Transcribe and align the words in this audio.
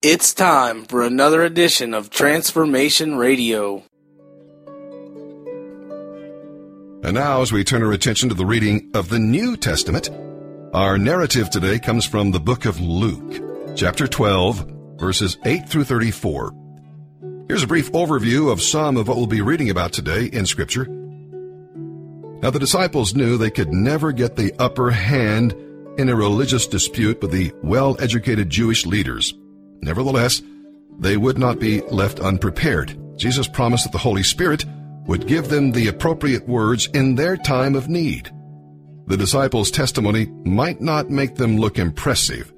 It's 0.00 0.32
time 0.32 0.84
for 0.84 1.02
another 1.02 1.42
edition 1.42 1.92
of 1.92 2.08
Transformation 2.08 3.16
Radio. 3.16 3.82
And 7.02 7.14
now, 7.14 7.42
as 7.42 7.50
we 7.50 7.64
turn 7.64 7.82
our 7.82 7.90
attention 7.90 8.28
to 8.28 8.36
the 8.36 8.46
reading 8.46 8.92
of 8.94 9.08
the 9.08 9.18
New 9.18 9.56
Testament, 9.56 10.08
our 10.72 10.98
narrative 10.98 11.50
today 11.50 11.80
comes 11.80 12.06
from 12.06 12.30
the 12.30 12.38
book 12.38 12.64
of 12.64 12.80
Luke, 12.80 13.74
chapter 13.74 14.06
12, 14.06 14.72
verses 15.00 15.36
8 15.44 15.68
through 15.68 15.82
34. 15.82 16.54
Here's 17.48 17.64
a 17.64 17.66
brief 17.66 17.90
overview 17.90 18.52
of 18.52 18.62
some 18.62 18.96
of 18.96 19.08
what 19.08 19.16
we'll 19.16 19.26
be 19.26 19.42
reading 19.42 19.68
about 19.68 19.92
today 19.92 20.26
in 20.26 20.46
Scripture. 20.46 20.84
Now, 22.40 22.50
the 22.50 22.60
disciples 22.60 23.16
knew 23.16 23.36
they 23.36 23.50
could 23.50 23.72
never 23.72 24.12
get 24.12 24.36
the 24.36 24.54
upper 24.60 24.92
hand 24.92 25.56
in 25.98 26.08
a 26.08 26.14
religious 26.14 26.68
dispute 26.68 27.20
with 27.20 27.32
the 27.32 27.52
well 27.64 28.00
educated 28.00 28.48
Jewish 28.48 28.86
leaders. 28.86 29.34
Nevertheless, 29.82 30.42
they 30.98 31.16
would 31.16 31.38
not 31.38 31.58
be 31.58 31.80
left 31.82 32.20
unprepared. 32.20 32.98
Jesus 33.16 33.48
promised 33.48 33.84
that 33.84 33.92
the 33.92 33.98
Holy 33.98 34.22
Spirit 34.22 34.64
would 35.06 35.26
give 35.26 35.48
them 35.48 35.72
the 35.72 35.88
appropriate 35.88 36.46
words 36.48 36.86
in 36.94 37.14
their 37.14 37.36
time 37.36 37.74
of 37.74 37.88
need. 37.88 38.30
The 39.06 39.16
disciples' 39.16 39.70
testimony 39.70 40.26
might 40.44 40.80
not 40.80 41.08
make 41.08 41.36
them 41.36 41.56
look 41.56 41.78
impressive, 41.78 42.52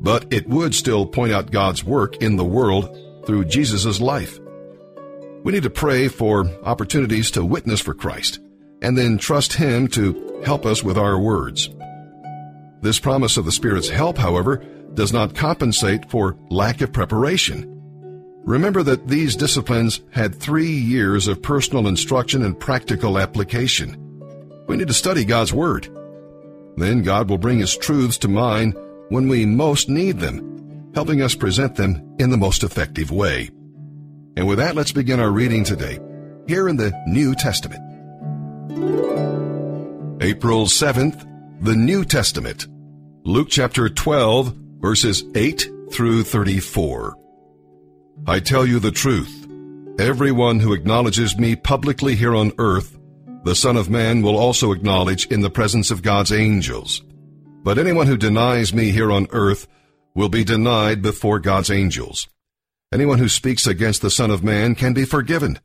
but 0.00 0.26
it 0.30 0.48
would 0.48 0.74
still 0.74 1.06
point 1.06 1.32
out 1.32 1.50
God's 1.50 1.82
work 1.82 2.16
in 2.16 2.36
the 2.36 2.44
world 2.44 3.24
through 3.24 3.46
Jesus' 3.46 4.00
life. 4.00 4.38
We 5.42 5.52
need 5.52 5.62
to 5.62 5.70
pray 5.70 6.08
for 6.08 6.50
opportunities 6.64 7.30
to 7.32 7.44
witness 7.44 7.80
for 7.80 7.94
Christ 7.94 8.40
and 8.82 8.96
then 8.96 9.16
trust 9.16 9.54
Him 9.54 9.88
to 9.88 10.42
help 10.44 10.66
us 10.66 10.82
with 10.82 10.98
our 10.98 11.18
words. 11.18 11.70
This 12.82 13.00
promise 13.00 13.36
of 13.36 13.44
the 13.44 13.52
Spirit's 13.52 13.88
help, 13.88 14.18
however, 14.18 14.62
does 14.96 15.12
not 15.12 15.34
compensate 15.34 16.10
for 16.10 16.36
lack 16.50 16.80
of 16.80 16.92
preparation. 16.92 17.72
Remember 18.44 18.82
that 18.82 19.08
these 19.08 19.36
disciplines 19.36 20.00
had 20.10 20.34
three 20.34 20.70
years 20.70 21.28
of 21.28 21.42
personal 21.42 21.86
instruction 21.86 22.44
and 22.44 22.58
practical 22.58 23.18
application. 23.18 23.96
We 24.66 24.76
need 24.76 24.88
to 24.88 24.94
study 24.94 25.24
God's 25.24 25.52
Word. 25.52 25.88
Then 26.76 27.02
God 27.02 27.28
will 27.28 27.38
bring 27.38 27.58
His 27.58 27.76
truths 27.76 28.18
to 28.18 28.28
mind 28.28 28.76
when 29.08 29.28
we 29.28 29.46
most 29.46 29.88
need 29.88 30.18
them, 30.18 30.92
helping 30.94 31.22
us 31.22 31.34
present 31.34 31.76
them 31.76 32.16
in 32.18 32.30
the 32.30 32.36
most 32.36 32.62
effective 32.64 33.10
way. 33.10 33.50
And 34.36 34.46
with 34.46 34.58
that, 34.58 34.76
let's 34.76 34.92
begin 34.92 35.20
our 35.20 35.30
reading 35.30 35.64
today, 35.64 35.98
here 36.46 36.68
in 36.68 36.76
the 36.76 36.92
New 37.06 37.34
Testament. 37.34 37.82
April 40.22 40.66
7th, 40.66 41.26
the 41.60 41.74
New 41.74 42.04
Testament. 42.04 42.66
Luke 43.24 43.48
chapter 43.50 43.88
12, 43.88 44.65
verses 44.80 45.24
8 45.34 45.68
through 45.90 46.22
34. 46.24 47.16
I 48.26 48.40
tell 48.40 48.66
you 48.66 48.78
the 48.78 48.90
truth. 48.90 49.46
Everyone 49.98 50.60
who 50.60 50.72
acknowledges 50.72 51.38
me 51.38 51.56
publicly 51.56 52.14
here 52.14 52.34
on 52.34 52.52
earth, 52.58 52.98
the 53.44 53.54
Son 53.54 53.76
of 53.76 53.88
Man 53.88 54.22
will 54.22 54.36
also 54.36 54.72
acknowledge 54.72 55.26
in 55.26 55.40
the 55.40 55.50
presence 55.50 55.90
of 55.90 56.02
God's 56.02 56.32
angels. 56.32 57.02
But 57.62 57.78
anyone 57.78 58.06
who 58.06 58.16
denies 58.16 58.74
me 58.74 58.90
here 58.90 59.10
on 59.10 59.26
earth 59.30 59.66
will 60.14 60.28
be 60.28 60.44
denied 60.44 61.02
before 61.02 61.38
God's 61.38 61.70
angels. 61.70 62.28
Anyone 62.92 63.18
who 63.18 63.28
speaks 63.28 63.66
against 63.66 64.02
the 64.02 64.10
Son 64.10 64.30
of 64.30 64.44
Man 64.44 64.74
can 64.74 64.94
be 64.94 65.04
forgiven, 65.04 65.58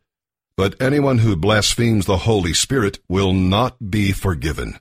but 0.57 0.81
anyone 0.81 1.19
who 1.19 1.35
blasphemes 1.35 2.05
the 2.05 2.17
Holy 2.17 2.53
Spirit 2.53 2.99
will 3.07 3.33
not 3.33 3.91
be 3.91 4.11
forgiven. 4.11 4.79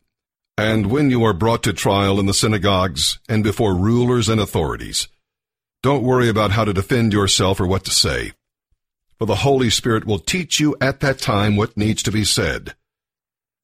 And 0.60 0.90
when 0.90 1.08
you 1.08 1.24
are 1.24 1.32
brought 1.32 1.62
to 1.62 1.72
trial 1.72 2.20
in 2.20 2.26
the 2.26 2.34
synagogues 2.34 3.18
and 3.30 3.42
before 3.42 3.74
rulers 3.74 4.28
and 4.28 4.38
authorities, 4.38 5.08
don't 5.82 6.02
worry 6.02 6.28
about 6.28 6.50
how 6.50 6.66
to 6.66 6.74
defend 6.74 7.14
yourself 7.14 7.60
or 7.60 7.66
what 7.66 7.82
to 7.86 7.90
say. 7.90 8.32
For 9.18 9.24
the 9.24 9.36
Holy 9.36 9.70
Spirit 9.70 10.04
will 10.04 10.18
teach 10.18 10.60
you 10.60 10.76
at 10.78 11.00
that 11.00 11.18
time 11.18 11.56
what 11.56 11.78
needs 11.78 12.02
to 12.02 12.12
be 12.12 12.26
said. 12.26 12.74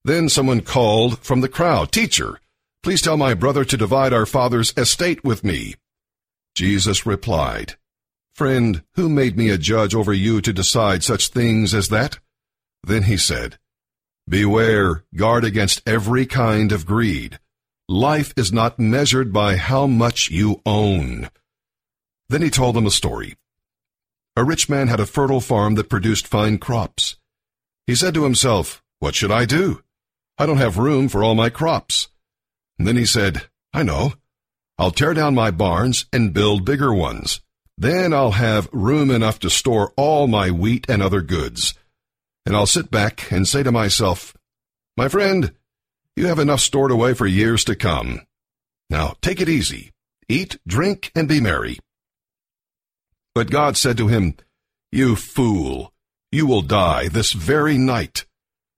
Then 0.06 0.30
someone 0.30 0.62
called 0.62 1.18
from 1.18 1.42
the 1.42 1.50
crowd, 1.50 1.92
Teacher, 1.92 2.40
please 2.82 3.02
tell 3.02 3.18
my 3.18 3.34
brother 3.34 3.66
to 3.66 3.76
divide 3.76 4.14
our 4.14 4.24
father's 4.24 4.72
estate 4.74 5.22
with 5.22 5.44
me. 5.44 5.74
Jesus 6.54 7.04
replied, 7.04 7.74
Friend, 8.34 8.82
who 8.94 9.10
made 9.10 9.36
me 9.36 9.50
a 9.50 9.58
judge 9.58 9.94
over 9.94 10.14
you 10.14 10.40
to 10.40 10.50
decide 10.50 11.04
such 11.04 11.28
things 11.28 11.74
as 11.74 11.90
that? 11.90 12.20
Then 12.82 13.02
he 13.02 13.18
said, 13.18 13.58
Beware, 14.28 15.04
guard 15.14 15.44
against 15.44 15.88
every 15.88 16.26
kind 16.26 16.72
of 16.72 16.84
greed. 16.84 17.38
Life 17.88 18.34
is 18.36 18.52
not 18.52 18.76
measured 18.76 19.32
by 19.32 19.54
how 19.54 19.86
much 19.86 20.32
you 20.32 20.60
own. 20.66 21.30
Then 22.28 22.42
he 22.42 22.50
told 22.50 22.74
them 22.74 22.86
a 22.86 22.90
story. 22.90 23.36
A 24.34 24.42
rich 24.42 24.68
man 24.68 24.88
had 24.88 24.98
a 24.98 25.06
fertile 25.06 25.40
farm 25.40 25.76
that 25.76 25.88
produced 25.88 26.26
fine 26.26 26.58
crops. 26.58 27.16
He 27.86 27.94
said 27.94 28.14
to 28.14 28.24
himself, 28.24 28.82
What 28.98 29.14
should 29.14 29.30
I 29.30 29.44
do? 29.44 29.84
I 30.38 30.44
don't 30.46 30.56
have 30.56 30.76
room 30.76 31.08
for 31.08 31.22
all 31.22 31.36
my 31.36 31.48
crops. 31.48 32.08
And 32.80 32.88
then 32.88 32.96
he 32.96 33.06
said, 33.06 33.42
I 33.72 33.84
know. 33.84 34.14
I'll 34.76 34.90
tear 34.90 35.14
down 35.14 35.36
my 35.36 35.52
barns 35.52 36.06
and 36.12 36.34
build 36.34 36.64
bigger 36.64 36.92
ones. 36.92 37.42
Then 37.78 38.12
I'll 38.12 38.32
have 38.32 38.68
room 38.72 39.12
enough 39.12 39.38
to 39.38 39.50
store 39.50 39.92
all 39.96 40.26
my 40.26 40.50
wheat 40.50 40.84
and 40.88 41.00
other 41.00 41.20
goods 41.20 41.74
and 42.46 42.54
I'll 42.54 42.66
sit 42.66 42.90
back 42.90 43.30
and 43.32 43.46
say 43.46 43.64
to 43.64 43.72
myself, 43.72 44.34
My 44.96 45.08
friend, 45.08 45.52
you 46.14 46.28
have 46.28 46.38
enough 46.38 46.60
stored 46.60 46.92
away 46.92 47.12
for 47.12 47.26
years 47.26 47.64
to 47.64 47.74
come. 47.74 48.22
Now 48.88 49.16
take 49.20 49.40
it 49.40 49.48
easy. 49.48 49.92
Eat, 50.28 50.58
drink, 50.66 51.10
and 51.14 51.28
be 51.28 51.40
merry. 51.40 51.78
But 53.34 53.50
God 53.50 53.76
said 53.76 53.98
to 53.98 54.06
him, 54.06 54.34
You 54.92 55.16
fool, 55.16 55.92
you 56.30 56.46
will 56.46 56.62
die 56.62 57.08
this 57.08 57.32
very 57.32 57.76
night. 57.76 58.24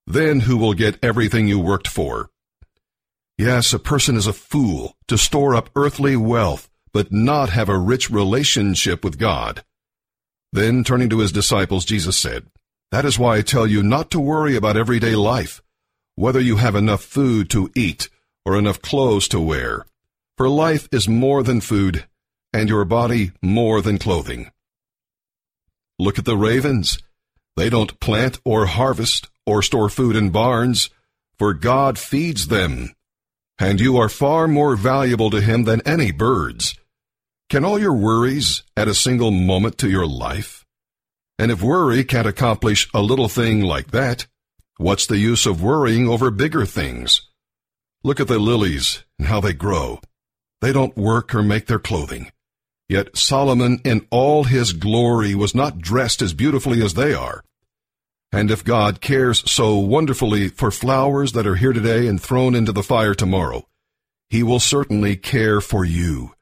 Then 0.07 0.41
who 0.41 0.57
will 0.57 0.75
get 0.75 0.99
everything 1.05 1.47
you 1.47 1.61
worked 1.61 1.87
for? 1.87 2.31
Yes, 3.37 3.73
a 3.73 3.79
person 3.79 4.17
is 4.17 4.27
a 4.27 4.33
fool 4.33 4.97
to 5.07 5.17
store 5.17 5.55
up 5.55 5.71
earthly 5.77 6.17
wealth, 6.17 6.69
but 6.93 7.13
not 7.13 7.51
have 7.51 7.69
a 7.69 7.79
rich 7.79 8.11
relationship 8.11 9.05
with 9.05 9.19
God. 9.19 9.63
Then 10.53 10.83
turning 10.83 11.11
to 11.11 11.19
his 11.19 11.31
disciples, 11.31 11.85
Jesus 11.85 12.19
said, 12.19 12.47
that 12.91 13.05
is 13.05 13.19
why 13.19 13.37
I 13.37 13.43
tell 13.43 13.67
you 13.67 13.83
not 13.83 14.11
to 14.13 14.21
worry 14.21 14.57
about 14.57 14.77
everyday 14.77 15.15
life, 15.15 15.61
whether 16.15 16.41
you 16.41 16.57
have 16.57 16.75
enough 16.75 17.03
food 17.03 17.51
to 17.51 17.71
eat 17.75 18.09
or 18.45 18.57
enough 18.57 18.81
clothes 18.81 19.29
to 19.29 19.41
wear. 19.41 19.85
For 20.37 20.49
life 20.49 20.89
is 20.93 21.09
more 21.09 21.43
than 21.43 21.61
food, 21.61 22.07
and 22.53 22.69
your 22.69 22.85
body 22.85 23.33
more 23.43 23.83
than 23.83 23.99
clothing. 23.99 24.51
Look 25.99 26.19
at 26.19 26.25
the 26.25 26.37
ravens. 26.37 26.99
They 27.57 27.69
don't 27.69 27.99
plant 28.01 28.41
or 28.45 28.67
harvest 28.67 29.29
or 29.45 29.63
store 29.63 29.89
food 29.89 30.15
in 30.15 30.31
barns, 30.31 30.91
for 31.39 31.53
God 31.55 31.99
feeds 31.99 32.49
them. 32.49 32.95
And 33.59 33.81
you 33.81 33.97
are 33.97 34.09
far 34.09 34.47
more 34.47 34.77
valuable 34.77 35.31
to 35.31 35.41
Him 35.41 35.65
than 35.65 35.83
any 35.83 36.13
birds. 36.13 36.79
Can 37.51 37.65
all 37.65 37.79
your 37.79 37.95
worries 37.95 38.63
add 38.77 38.89
a 38.89 38.95
single 38.95 39.33
moment 39.33 39.79
to 39.79 39.91
your 39.91 40.07
life? 40.07 40.65
And 41.39 41.53
if 41.53 41.63
worry 41.63 42.03
can't 42.05 42.27
accomplish 42.27 42.89
a 42.93 43.01
little 43.01 43.29
thing 43.29 43.63
like 43.63 43.93
that, 43.93 44.27
what's 44.77 45.07
the 45.07 45.19
use 45.19 45.47
of 45.47 45.63
worrying 45.63 46.09
over 46.09 46.31
bigger 46.31 46.67
things? 46.67 47.23
Look 48.03 48.21
at 48.21 48.29
the 48.29 48.39
lilies 48.39 49.05
and 49.19 49.29
how 49.29 49.41
they 49.41 49.53
grow. 49.53 50.01
They 50.61 50.73
don't 50.73 50.97
work 50.97 51.35
or 51.35 51.43
make 51.43 51.67
their 51.67 51.79
clothing. 51.79 52.33
Yet 52.89 53.17
Solomon 53.17 53.81
in 53.85 54.07
all 54.11 54.45
his 54.45 54.73
glory 54.73 55.35
was 55.35 55.55
not 55.55 55.79
dressed 55.79 56.23
as 56.23 56.33
beautifully 56.33 56.83
as 56.83 56.95
they 56.95 57.15
are. 57.15 57.45
And 58.33 58.51
if 58.51 58.65
God 58.65 59.01
cares 59.01 59.49
so 59.51 59.77
wonderfully 59.79 60.49
for 60.49 60.71
flowers 60.71 61.33
that 61.33 61.47
are 61.47 61.55
here 61.55 61.73
today 61.73 62.07
and 62.07 62.21
thrown 62.21 62.55
into 62.55 62.73
the 62.73 62.83
fire 62.83 63.15
tomorrow, 63.15 63.67
he 64.29 64.43
will 64.43 64.61
certainly 64.61 65.17
care 65.17 65.61
for 65.61 65.85
you. 65.85 66.35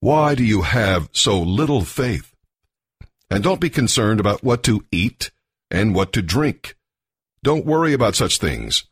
Why 0.00 0.34
do 0.34 0.44
you 0.44 0.62
have 0.62 1.08
so 1.12 1.40
little 1.40 1.82
faith? 1.82 2.33
And 3.30 3.42
don't 3.42 3.60
be 3.60 3.70
concerned 3.70 4.20
about 4.20 4.44
what 4.44 4.62
to 4.64 4.84
eat 4.92 5.30
and 5.70 5.94
what 5.94 6.12
to 6.12 6.22
drink. 6.22 6.76
Don't 7.42 7.66
worry 7.66 7.92
about 7.92 8.14
such 8.14 8.38
things. 8.38 8.84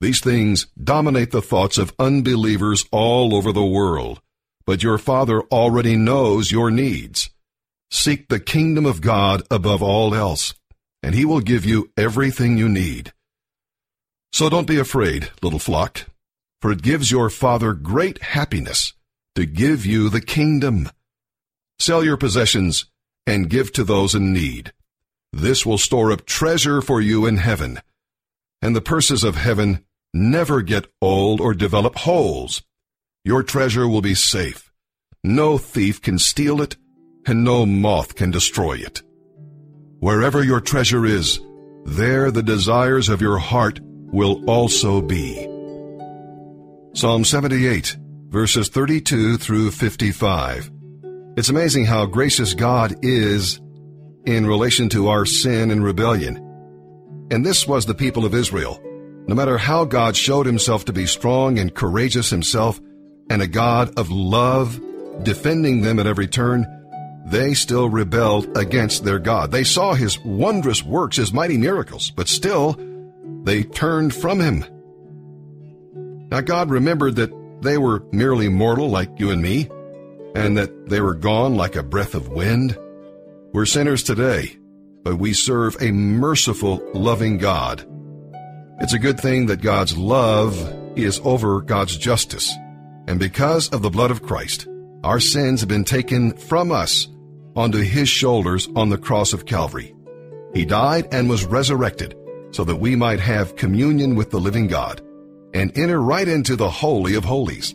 These 0.00 0.20
things 0.20 0.66
dominate 0.82 1.32
the 1.32 1.42
thoughts 1.42 1.76
of 1.76 1.94
unbelievers 1.98 2.84
all 2.92 3.34
over 3.34 3.52
the 3.52 3.64
world, 3.64 4.20
but 4.64 4.82
your 4.82 4.98
Father 4.98 5.42
already 5.42 5.96
knows 5.96 6.52
your 6.52 6.70
needs. 6.70 7.30
Seek 7.90 8.28
the 8.28 8.40
kingdom 8.40 8.86
of 8.86 9.00
God 9.00 9.42
above 9.50 9.82
all 9.82 10.14
else, 10.14 10.54
and 11.02 11.14
He 11.14 11.24
will 11.24 11.40
give 11.40 11.64
you 11.64 11.90
everything 11.96 12.58
you 12.58 12.68
need. 12.68 13.12
So 14.32 14.48
don't 14.48 14.66
be 14.66 14.78
afraid, 14.78 15.30
little 15.42 15.58
flock, 15.58 16.06
for 16.60 16.70
it 16.70 16.82
gives 16.82 17.10
your 17.10 17.30
Father 17.30 17.72
great 17.72 18.22
happiness 18.22 18.92
to 19.34 19.46
give 19.46 19.86
you 19.86 20.10
the 20.10 20.20
kingdom. 20.20 20.90
Sell 21.78 22.04
your 22.04 22.16
possessions 22.16 22.86
and 23.28 23.50
give 23.50 23.70
to 23.74 23.84
those 23.84 24.14
in 24.14 24.32
need. 24.32 24.72
This 25.34 25.66
will 25.66 25.76
store 25.76 26.10
up 26.10 26.24
treasure 26.24 26.80
for 26.80 26.98
you 26.98 27.26
in 27.26 27.36
heaven. 27.36 27.78
And 28.62 28.74
the 28.74 28.80
purses 28.80 29.22
of 29.22 29.36
heaven 29.36 29.84
never 30.14 30.62
get 30.62 30.86
old 31.02 31.38
or 31.38 31.52
develop 31.52 31.96
holes. 31.96 32.62
Your 33.24 33.42
treasure 33.42 33.86
will 33.86 34.00
be 34.00 34.14
safe. 34.14 34.72
No 35.22 35.58
thief 35.58 36.00
can 36.00 36.18
steal 36.18 36.62
it, 36.62 36.76
and 37.26 37.44
no 37.44 37.66
moth 37.66 38.14
can 38.14 38.30
destroy 38.30 38.78
it. 38.78 39.02
Wherever 40.00 40.42
your 40.42 40.62
treasure 40.62 41.04
is, 41.04 41.38
there 41.84 42.30
the 42.30 42.42
desires 42.42 43.10
of 43.10 43.20
your 43.20 43.36
heart 43.36 43.78
will 43.82 44.42
also 44.48 45.02
be. 45.02 45.44
Psalm 46.94 47.24
78, 47.24 47.94
verses 48.30 48.70
32 48.70 49.36
through 49.36 49.70
55. 49.70 50.77
It's 51.38 51.50
amazing 51.50 51.84
how 51.84 52.04
gracious 52.04 52.52
God 52.52 52.96
is 53.04 53.60
in 54.26 54.44
relation 54.44 54.88
to 54.88 55.06
our 55.06 55.24
sin 55.24 55.70
and 55.70 55.84
rebellion. 55.84 56.36
And 57.30 57.46
this 57.46 57.64
was 57.64 57.86
the 57.86 57.94
people 57.94 58.24
of 58.24 58.34
Israel. 58.34 58.82
No 59.28 59.36
matter 59.36 59.56
how 59.56 59.84
God 59.84 60.16
showed 60.16 60.46
himself 60.46 60.86
to 60.86 60.92
be 60.92 61.06
strong 61.06 61.60
and 61.60 61.72
courageous 61.72 62.28
himself, 62.28 62.80
and 63.30 63.40
a 63.40 63.46
God 63.46 63.96
of 63.96 64.10
love, 64.10 64.80
defending 65.22 65.82
them 65.82 66.00
at 66.00 66.08
every 66.08 66.26
turn, 66.26 66.66
they 67.26 67.54
still 67.54 67.88
rebelled 67.88 68.58
against 68.58 69.04
their 69.04 69.20
God. 69.20 69.52
They 69.52 69.62
saw 69.62 69.94
his 69.94 70.18
wondrous 70.24 70.82
works, 70.82 71.18
his 71.18 71.32
mighty 71.32 71.56
miracles, 71.56 72.10
but 72.10 72.26
still 72.26 72.76
they 73.44 73.62
turned 73.62 74.12
from 74.12 74.40
him. 74.40 74.64
Now 76.32 76.40
God 76.40 76.68
remembered 76.68 77.14
that 77.14 77.30
they 77.62 77.78
were 77.78 78.02
merely 78.10 78.48
mortal 78.48 78.88
like 78.88 79.20
you 79.20 79.30
and 79.30 79.40
me, 79.40 79.68
and 80.38 80.56
that 80.56 80.88
they 80.88 81.00
were 81.00 81.14
gone 81.14 81.56
like 81.56 81.74
a 81.74 81.82
breath 81.82 82.14
of 82.14 82.28
wind. 82.28 82.78
We're 83.52 83.66
sinners 83.66 84.02
today, 84.02 84.56
but 85.02 85.16
we 85.16 85.32
serve 85.32 85.76
a 85.80 85.90
merciful, 85.90 86.80
loving 86.94 87.38
God. 87.38 87.84
It's 88.80 88.92
a 88.92 89.00
good 89.00 89.18
thing 89.18 89.46
that 89.46 89.62
God's 89.62 89.98
love 89.98 90.56
is 90.96 91.20
over 91.24 91.60
God's 91.60 91.96
justice. 91.96 92.54
And 93.08 93.18
because 93.18 93.68
of 93.70 93.82
the 93.82 93.90
blood 93.90 94.12
of 94.12 94.22
Christ, 94.22 94.68
our 95.02 95.18
sins 95.18 95.60
have 95.60 95.68
been 95.68 95.84
taken 95.84 96.36
from 96.36 96.70
us 96.70 97.08
onto 97.56 97.78
his 97.78 98.08
shoulders 98.08 98.68
on 98.76 98.90
the 98.90 98.98
cross 98.98 99.32
of 99.32 99.46
Calvary. 99.46 99.94
He 100.54 100.64
died 100.64 101.08
and 101.10 101.28
was 101.28 101.44
resurrected 101.44 102.14
so 102.52 102.62
that 102.64 102.76
we 102.76 102.94
might 102.94 103.20
have 103.20 103.56
communion 103.56 104.14
with 104.14 104.30
the 104.30 104.40
living 104.40 104.68
God 104.68 105.02
and 105.52 105.76
enter 105.76 106.00
right 106.00 106.28
into 106.28 106.54
the 106.54 106.70
Holy 106.70 107.14
of 107.14 107.24
Holies. 107.24 107.74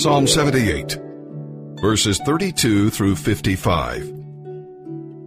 Psalm 0.00 0.26
78, 0.26 0.98
verses 1.82 2.18
32 2.20 2.88
through 2.88 3.14
55. 3.14 4.10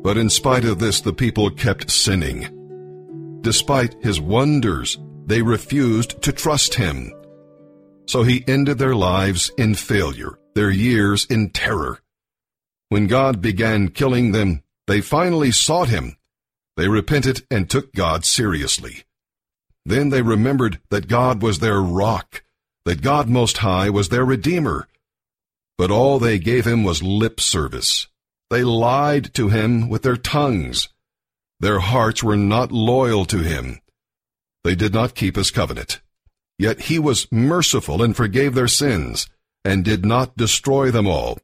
But 0.01 0.17
in 0.17 0.31
spite 0.31 0.65
of 0.65 0.79
this, 0.79 0.99
the 0.99 1.13
people 1.13 1.51
kept 1.51 1.91
sinning. 1.91 3.39
Despite 3.41 4.01
his 4.03 4.19
wonders, 4.19 4.97
they 5.27 5.43
refused 5.43 6.23
to 6.23 6.31
trust 6.31 6.73
him. 6.73 7.13
So 8.07 8.23
he 8.23 8.43
ended 8.47 8.79
their 8.79 8.95
lives 8.95 9.51
in 9.59 9.75
failure, 9.75 10.39
their 10.55 10.71
years 10.71 11.25
in 11.25 11.51
terror. 11.51 11.99
When 12.89 13.05
God 13.05 13.43
began 13.43 13.89
killing 13.89 14.31
them, 14.31 14.63
they 14.87 15.01
finally 15.01 15.51
sought 15.51 15.89
him. 15.89 16.17
They 16.77 16.87
repented 16.87 17.45
and 17.51 17.69
took 17.69 17.93
God 17.93 18.25
seriously. 18.25 19.03
Then 19.85 20.09
they 20.09 20.23
remembered 20.23 20.79
that 20.89 21.07
God 21.07 21.43
was 21.43 21.59
their 21.59 21.79
rock, 21.79 22.43
that 22.85 23.01
God 23.01 23.29
Most 23.29 23.59
High 23.59 23.89
was 23.89 24.09
their 24.09 24.25
Redeemer. 24.25 24.87
But 25.77 25.91
all 25.91 26.19
they 26.19 26.39
gave 26.39 26.65
him 26.65 26.83
was 26.83 27.01
lip 27.01 27.39
service. 27.39 28.07
They 28.49 28.63
lied 28.63 29.33
to 29.35 29.49
him 29.49 29.89
with 29.89 30.03
their 30.03 30.17
tongues. 30.17 30.89
Their 31.59 31.79
hearts 31.79 32.21
were 32.21 32.35
not 32.35 32.71
loyal 32.71 33.25
to 33.25 33.39
him. 33.39 33.79
They 34.63 34.75
did 34.75 34.93
not 34.93 35.15
keep 35.15 35.35
his 35.35 35.51
covenant. 35.51 36.01
Yet 36.59 36.81
he 36.81 36.99
was 36.99 37.31
merciful 37.31 38.03
and 38.03 38.15
forgave 38.15 38.53
their 38.53 38.67
sins, 38.67 39.27
and 39.65 39.83
did 39.83 40.05
not 40.05 40.37
destroy 40.37 40.91
them 40.91 41.07
all. 41.07 41.39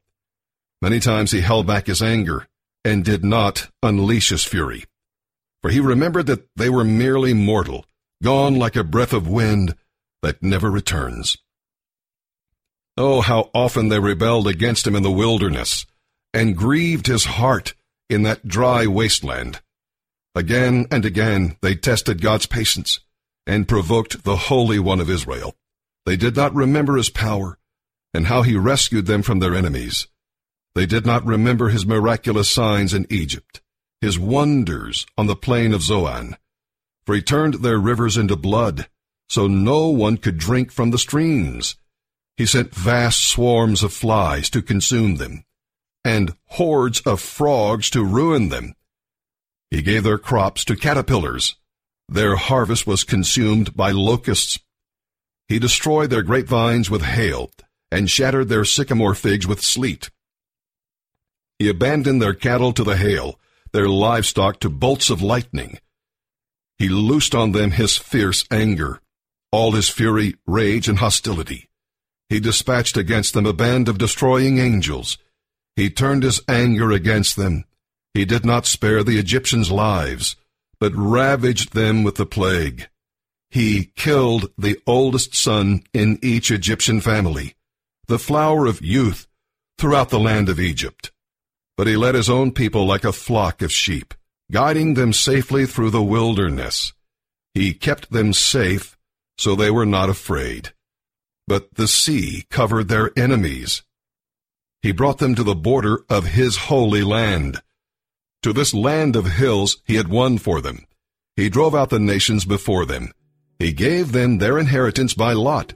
Many 0.82 1.00
times 1.00 1.32
he 1.32 1.42
held 1.42 1.66
back 1.66 1.88
his 1.88 2.02
anger, 2.02 2.48
and 2.86 3.04
did 3.04 3.26
not 3.26 3.70
unleash 3.82 4.30
his 4.30 4.44
fury. 4.44 4.86
For 5.62 5.72
he 5.72 5.80
remembered 5.80 6.28
that 6.28 6.48
they 6.56 6.70
were 6.70 6.84
merely 6.86 7.34
mortal, 7.34 7.86
gone 8.24 8.56
like 8.56 8.76
a 8.76 8.84
breath 8.84 9.14
of 9.14 9.28
wind 9.28 9.76
that 10.22 10.44
never 10.44 10.70
returns. 10.70 11.38
Oh, 12.98 13.22
how 13.22 13.50
often 13.54 13.90
they 13.90 14.00
rebelled 14.00 14.48
against 14.48 14.86
him 14.86 14.96
in 14.96 15.04
the 15.04 15.12
wilderness, 15.12 15.86
and 16.34 16.58
grieved 16.58 17.08
his 17.08 17.26
heart 17.26 17.74
in 18.10 18.24
that 18.24 18.48
dry 18.48 18.88
wasteland. 18.88 19.62
Again 20.36 20.86
and 20.92 21.06
again 21.06 21.58
they 21.62 21.76
tested 21.76 22.22
God's 22.22 22.46
patience 22.46 23.00
and 23.48 23.68
provoked 23.68 24.24
the 24.24 24.36
Holy 24.36 24.80
One 24.80 25.00
of 25.00 25.10
Israel. 25.10 25.56
They 26.06 26.18
did 26.18 26.36
not 26.36 26.54
remember 26.54 26.98
his 26.98 27.10
power 27.10 27.58
and 28.14 28.28
how 28.28 28.42
he 28.42 28.56
rescued 28.56 29.06
them 29.06 29.22
from 29.22 29.40
their 29.40 29.56
enemies. 29.56 30.08
They 30.76 30.86
did 30.86 31.06
not 31.06 31.26
remember 31.26 31.70
his 31.70 31.86
miraculous 31.86 32.50
signs 32.50 32.94
in 32.94 33.08
Egypt, 33.10 33.62
his 34.02 34.20
wonders 34.20 35.06
on 35.18 35.28
the 35.28 35.36
plain 35.36 35.74
of 35.74 35.82
Zoan. 35.82 36.38
For 37.06 37.16
he 37.16 37.22
turned 37.22 37.56
their 37.56 37.80
rivers 37.80 38.18
into 38.18 38.36
blood, 38.36 38.88
so 39.30 39.48
no 39.48 39.88
one 39.88 40.18
could 40.18 40.38
drink 40.38 40.72
from 40.72 40.92
the 40.92 40.98
streams. 40.98 41.76
He 42.38 42.46
sent 42.46 42.74
vast 42.74 43.24
swarms 43.26 43.84
of 43.84 43.94
flies 43.94 44.50
to 44.52 44.62
consume 44.62 45.16
them 45.16 45.44
and 46.06 46.34
hordes 46.46 47.02
of 47.02 47.20
frogs 47.22 47.90
to 47.92 48.04
ruin 48.04 48.50
them. 48.50 48.74
He 49.70 49.82
gave 49.82 50.04
their 50.04 50.18
crops 50.18 50.66
to 50.66 50.76
caterpillars. 50.76 51.56
Their 52.08 52.36
harvest 52.36 52.88
was 52.88 53.04
consumed 53.04 53.76
by 53.76 53.92
locusts. 53.92 54.60
He 55.48 55.60
destroyed 55.60 56.10
their 56.10 56.24
grapevines 56.24 56.90
with 56.90 57.04
hail 57.04 57.52
and 57.92 58.10
shattered 58.10 58.50
their 58.50 58.66
sycamore 58.66 59.16
figs 59.16 59.46
with 59.46 59.62
sleet. 59.62 60.10
He 61.60 61.70
abandoned 61.70 62.22
their 62.22 62.34
cattle 62.34 62.72
to 62.74 62.84
the 62.84 62.98
hail, 62.98 63.40
their 63.74 63.90
livestock 63.90 64.60
to 64.62 64.70
bolts 64.70 65.10
of 65.10 65.22
lightning. 65.22 65.80
He 66.78 66.88
loosed 66.88 67.36
on 67.36 67.52
them 67.52 67.72
his 67.72 67.98
fierce 67.98 68.46
anger, 68.50 69.02
all 69.52 69.72
his 69.72 69.90
fury, 69.90 70.36
rage, 70.46 70.88
and 70.88 71.00
hostility. 71.00 71.70
He 72.30 72.40
dispatched 72.40 72.98
against 72.98 73.34
them 73.34 73.46
a 73.46 73.54
band 73.54 73.90
of 73.90 73.98
destroying 73.98 74.60
angels 74.60 75.18
he 75.80 75.90
turned 75.90 76.24
his 76.24 76.42
anger 76.50 76.92
against 76.92 77.38
them. 77.38 77.64
He 78.14 78.26
did 78.26 78.46
not 78.46 78.66
spare 78.66 79.02
the 79.02 79.18
Egyptians' 79.18 79.72
lives, 79.72 80.36
but 80.78 80.92
ravaged 80.94 81.72
them 81.72 82.04
with 82.04 82.16
the 82.16 82.26
plague. 82.26 82.90
He 83.50 83.94
killed 83.96 84.52
the 84.58 84.78
oldest 84.86 85.36
son 85.36 85.84
in 85.94 86.20
each 86.22 86.52
Egyptian 86.52 87.00
family, 87.00 87.56
the 88.08 88.20
flower 88.20 88.66
of 88.66 88.82
youth 88.82 89.26
throughout 89.78 90.10
the 90.10 90.20
land 90.20 90.50
of 90.50 90.60
Egypt. 90.60 91.14
But 91.78 91.88
he 91.88 91.96
led 91.96 92.14
his 92.14 92.30
own 92.30 92.52
people 92.52 92.86
like 92.86 93.06
a 93.06 93.14
flock 93.14 93.62
of 93.62 93.72
sheep, 93.72 94.14
guiding 94.52 94.96
them 94.96 95.14
safely 95.14 95.66
through 95.66 95.92
the 95.92 96.04
wilderness. 96.04 96.92
He 97.54 97.74
kept 97.74 98.12
them 98.12 98.34
safe, 98.34 98.98
so 99.40 99.56
they 99.56 99.72
were 99.72 99.86
not 99.86 100.10
afraid. 100.10 100.74
But 101.48 101.76
the 101.76 101.88
sea 101.88 102.44
covered 102.50 102.90
their 102.90 103.12
enemies. 103.18 103.84
He 104.82 104.92
brought 104.92 105.20
them 105.20 105.34
to 105.36 105.44
the 105.44 105.56
border 105.56 106.04
of 106.10 106.26
his 106.26 106.58
holy 106.68 107.04
land. 107.04 107.62
To 108.44 108.52
this 108.52 108.74
land 108.74 109.16
of 109.16 109.26
hills 109.26 109.78
he 109.86 109.96
had 109.96 110.10
won 110.10 110.40
for 110.40 110.60
them. 110.60 110.86
He 111.38 111.48
drove 111.48 111.74
out 111.74 111.90
the 111.90 112.02
nations 112.02 112.44
before 112.44 112.86
them. 112.86 113.14
He 113.60 113.72
gave 113.72 114.12
them 114.12 114.40
their 114.40 114.60
inheritance 114.60 115.14
by 115.14 115.32
lot. 115.32 115.74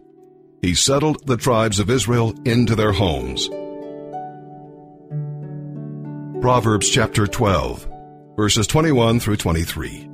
He 0.62 0.76
settled 0.76 1.26
the 1.26 1.38
tribes 1.38 1.80
of 1.80 1.90
Israel 1.90 2.34
into 2.44 2.76
their 2.76 2.92
homes. 2.92 3.48
Proverbs 6.42 6.90
chapter 6.90 7.28
12, 7.28 7.88
verses 8.36 8.68
21 8.68 9.22
through 9.22 9.38
23. 9.38 10.10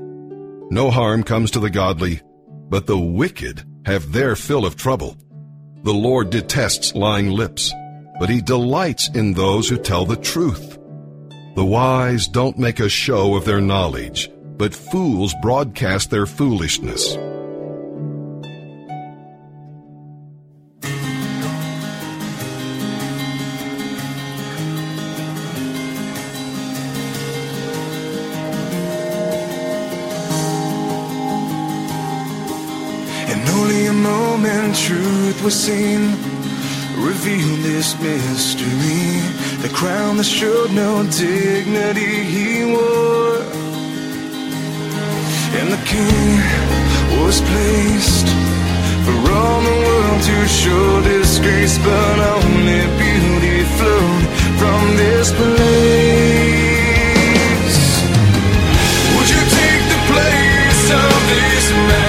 No 0.70 0.92
harm 0.92 1.24
comes 1.24 1.50
to 1.52 1.60
the 1.60 1.72
godly, 1.72 2.22
but 2.70 2.86
the 2.86 3.00
wicked 3.00 3.64
have 3.86 4.12
their 4.12 4.36
fill 4.36 4.66
of 4.66 4.76
trouble. 4.76 5.18
The 5.84 5.94
Lord 5.94 6.30
detests 6.30 6.94
lying 6.96 7.30
lips 7.30 7.74
but 8.20 8.30
he 8.30 8.42
delights 8.42 9.10
in 9.16 9.34
those 9.34 9.70
who 9.70 9.78
tell 9.78 10.06
the 10.06 10.18
truth. 10.18 10.78
The 11.56 11.66
wise 11.66 12.28
don't 12.28 12.60
make 12.60 12.82
a 12.82 12.90
show 12.90 13.36
of 13.36 13.46
their 13.46 13.62
knowledge, 13.62 14.30
but 14.58 14.76
fools 14.76 15.34
broadcast 15.42 16.12
their 16.12 16.26
foolishness. 16.26 17.16
moment 34.42 34.76
truth 34.76 35.44
was 35.44 35.54
seen. 35.54 36.02
Reveal 36.98 37.56
this 37.68 38.00
mystery, 38.00 39.20
the 39.62 39.70
crown 39.74 40.18
that 40.18 40.26
showed 40.26 40.72
no 40.72 41.04
dignity 41.04 42.24
he 42.34 42.66
wore. 42.74 43.42
And 45.60 45.68
the 45.76 45.82
king 45.86 46.40
was 47.20 47.42
placed 47.42 48.28
for 49.06 49.18
all 49.32 49.62
the 49.70 49.78
world 49.86 50.22
to 50.30 50.48
show 50.48 51.02
disgrace, 51.04 51.78
but 51.80 52.20
only 52.36 52.82
beauty 53.02 53.64
flowed 53.78 54.26
from 54.60 54.82
this 54.98 55.32
place. 55.40 56.60
Would 59.16 59.30
you 59.36 59.44
take 59.60 59.84
the 59.94 60.02
place 60.12 60.86
of 60.92 61.18
this 61.32 61.66
man? 61.72 62.09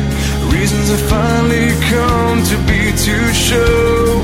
reasons 0.61 0.89
have 0.89 1.09
finally 1.09 1.69
come 1.89 2.43
to 2.43 2.55
be 2.69 2.91
to 2.91 3.33
show 3.33 4.21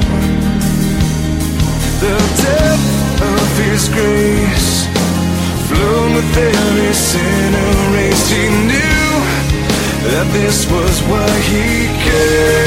the 2.03 2.17
depth 2.45 3.21
of 3.35 3.47
His 3.65 3.89
grace, 3.89 4.85
flown 5.67 6.13
with 6.13 6.37
every 6.37 6.93
sinner 6.93 7.71
raised. 7.95 8.29
He 8.31 8.45
knew 8.69 9.09
that 10.11 10.27
this 10.31 10.69
was 10.69 11.01
what 11.09 11.33
He 11.49 11.87
gave. 12.05 12.66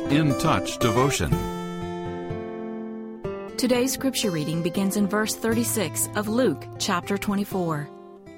In 0.00 0.36
Touch 0.38 0.78
devotion. 0.78 1.30
Today's 3.56 3.92
scripture 3.92 4.30
reading 4.30 4.62
begins 4.62 4.96
in 4.96 5.06
verse 5.06 5.36
36 5.36 6.08
of 6.16 6.26
Luke 6.26 6.66
chapter 6.78 7.16
24. 7.16 7.88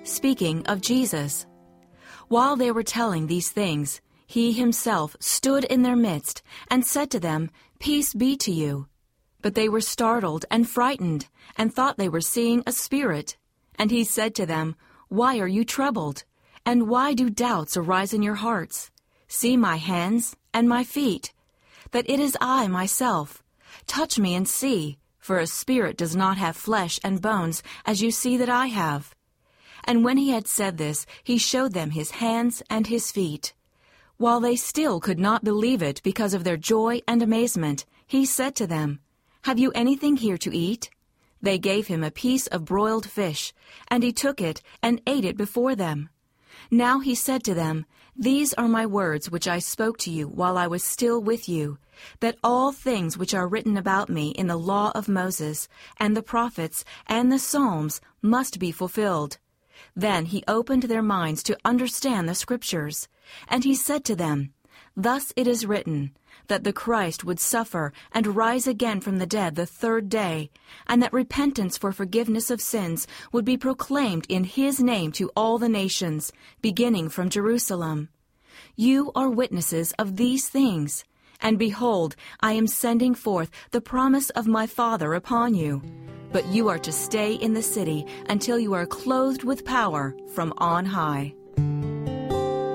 Speaking 0.02 0.66
of 0.66 0.80
Jesus. 0.80 1.46
While 2.28 2.56
they 2.56 2.70
were 2.70 2.82
telling 2.82 3.26
these 3.26 3.50
things, 3.50 4.00
he 4.26 4.52
himself 4.52 5.16
stood 5.18 5.64
in 5.64 5.82
their 5.82 5.96
midst 5.96 6.42
and 6.70 6.84
said 6.84 7.10
to 7.12 7.20
them, 7.20 7.50
Peace 7.78 8.12
be 8.12 8.36
to 8.36 8.52
you. 8.52 8.88
But 9.40 9.54
they 9.54 9.68
were 9.68 9.80
startled 9.80 10.44
and 10.50 10.68
frightened 10.68 11.28
and 11.56 11.72
thought 11.72 11.96
they 11.96 12.08
were 12.08 12.20
seeing 12.20 12.62
a 12.66 12.72
spirit. 12.72 13.36
And 13.78 13.90
he 13.90 14.04
said 14.04 14.34
to 14.34 14.46
them, 14.46 14.76
Why 15.08 15.38
are 15.38 15.48
you 15.48 15.64
troubled? 15.64 16.24
And 16.66 16.88
why 16.88 17.14
do 17.14 17.30
doubts 17.30 17.76
arise 17.76 18.12
in 18.12 18.22
your 18.22 18.34
hearts? 18.34 18.90
See 19.28 19.56
my 19.56 19.76
hands 19.76 20.36
and 20.52 20.68
my 20.68 20.84
feet, 20.84 21.32
that 21.96 22.10
it 22.10 22.20
is 22.20 22.36
I 22.42 22.68
myself. 22.68 23.42
Touch 23.86 24.18
me 24.18 24.34
and 24.34 24.46
see, 24.46 24.98
for 25.18 25.38
a 25.38 25.46
spirit 25.46 25.96
does 25.96 26.14
not 26.14 26.36
have 26.36 26.54
flesh 26.54 27.00
and 27.02 27.22
bones, 27.22 27.62
as 27.86 28.02
you 28.02 28.10
see 28.10 28.36
that 28.36 28.50
I 28.50 28.66
have. 28.66 29.14
And 29.84 30.04
when 30.04 30.18
he 30.18 30.28
had 30.28 30.46
said 30.46 30.76
this, 30.76 31.06
he 31.24 31.38
showed 31.38 31.72
them 31.72 31.92
his 31.92 32.10
hands 32.10 32.62
and 32.68 32.86
his 32.86 33.10
feet. 33.10 33.54
While 34.18 34.40
they 34.40 34.56
still 34.56 35.00
could 35.00 35.18
not 35.18 35.42
believe 35.42 35.80
it 35.80 36.02
because 36.02 36.34
of 36.34 36.44
their 36.44 36.58
joy 36.58 37.00
and 37.08 37.22
amazement, 37.22 37.86
he 38.06 38.26
said 38.26 38.54
to 38.56 38.66
them, 38.66 39.00
Have 39.44 39.58
you 39.58 39.72
anything 39.74 40.18
here 40.18 40.36
to 40.36 40.54
eat? 40.54 40.90
They 41.40 41.56
gave 41.56 41.86
him 41.86 42.04
a 42.04 42.10
piece 42.10 42.46
of 42.48 42.66
broiled 42.66 43.08
fish, 43.08 43.54
and 43.88 44.02
he 44.02 44.12
took 44.12 44.42
it 44.42 44.60
and 44.82 45.00
ate 45.06 45.24
it 45.24 45.38
before 45.38 45.74
them. 45.74 46.10
Now 46.70 47.00
he 47.00 47.14
said 47.14 47.42
to 47.44 47.54
them, 47.54 47.86
These 48.14 48.52
are 48.52 48.68
my 48.68 48.84
words 48.84 49.30
which 49.30 49.48
I 49.48 49.60
spoke 49.60 49.96
to 50.00 50.10
you 50.10 50.28
while 50.28 50.58
I 50.58 50.66
was 50.66 50.84
still 50.84 51.22
with 51.22 51.48
you, 51.48 51.78
that 52.20 52.36
all 52.42 52.72
things 52.72 53.16
which 53.16 53.34
are 53.34 53.48
written 53.48 53.76
about 53.76 54.08
me 54.08 54.30
in 54.30 54.46
the 54.46 54.58
law 54.58 54.92
of 54.94 55.08
Moses, 55.08 55.68
and 55.98 56.16
the 56.16 56.22
prophets, 56.22 56.84
and 57.06 57.30
the 57.30 57.38
Psalms 57.38 58.00
must 58.22 58.58
be 58.58 58.72
fulfilled. 58.72 59.38
Then 59.94 60.26
he 60.26 60.44
opened 60.48 60.84
their 60.84 61.02
minds 61.02 61.42
to 61.44 61.58
understand 61.64 62.28
the 62.28 62.34
Scriptures, 62.34 63.08
and 63.48 63.64
he 63.64 63.74
said 63.74 64.04
to 64.04 64.16
them, 64.16 64.52
Thus 64.96 65.32
it 65.36 65.46
is 65.46 65.66
written, 65.66 66.12
that 66.48 66.64
the 66.64 66.72
Christ 66.72 67.24
would 67.24 67.40
suffer 67.40 67.92
and 68.12 68.36
rise 68.36 68.66
again 68.66 69.00
from 69.00 69.18
the 69.18 69.26
dead 69.26 69.54
the 69.54 69.66
third 69.66 70.08
day, 70.08 70.50
and 70.86 71.02
that 71.02 71.12
repentance 71.12 71.76
for 71.76 71.92
forgiveness 71.92 72.50
of 72.50 72.60
sins 72.60 73.06
would 73.32 73.44
be 73.44 73.56
proclaimed 73.56 74.26
in 74.28 74.44
his 74.44 74.80
name 74.80 75.12
to 75.12 75.30
all 75.36 75.58
the 75.58 75.68
nations, 75.68 76.32
beginning 76.62 77.08
from 77.08 77.30
Jerusalem. 77.30 78.08
You 78.74 79.12
are 79.14 79.28
witnesses 79.28 79.92
of 79.98 80.16
these 80.16 80.48
things. 80.48 81.04
And 81.40 81.58
behold, 81.58 82.16
I 82.40 82.52
am 82.52 82.66
sending 82.66 83.14
forth 83.14 83.50
the 83.70 83.80
promise 83.80 84.30
of 84.30 84.46
my 84.46 84.66
Father 84.66 85.14
upon 85.14 85.54
you. 85.54 85.82
But 86.32 86.46
you 86.46 86.68
are 86.68 86.78
to 86.80 86.92
stay 86.92 87.34
in 87.34 87.54
the 87.54 87.62
city 87.62 88.06
until 88.28 88.58
you 88.58 88.74
are 88.74 88.86
clothed 88.86 89.44
with 89.44 89.64
power 89.64 90.14
from 90.34 90.52
on 90.58 90.84
high. 90.84 91.34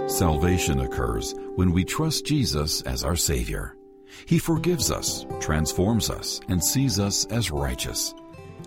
Salvation 0.08 0.82
occurs 0.82 1.36
when 1.56 1.72
we 1.72 1.86
trust 1.86 2.26
Jesus 2.26 2.82
as 2.82 3.04
our 3.04 3.16
Savior. 3.16 3.78
He 4.26 4.40
forgives 4.40 4.92
us, 4.92 5.26
transforms 5.40 6.10
us, 6.10 6.42
and 6.50 6.64
sees 6.64 7.00
us 7.00 7.26
as 7.28 7.50
righteous. 7.52 8.14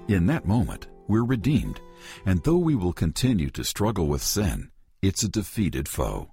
In 0.08 0.26
that 0.26 0.46
moment, 0.46 0.86
we're 1.06 1.24
redeemed, 1.24 1.80
and 2.24 2.42
though 2.42 2.56
we 2.56 2.74
will 2.74 2.92
continue 2.92 3.50
to 3.50 3.64
struggle 3.64 4.06
with 4.06 4.22
sin, 4.22 4.70
it's 5.02 5.22
a 5.22 5.28
defeated 5.28 5.88
foe. 5.88 6.30